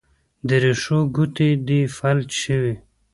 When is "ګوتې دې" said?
1.15-1.81